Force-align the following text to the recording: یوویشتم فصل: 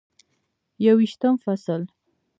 یوویشتم 0.85 1.35
فصل: 1.43 1.81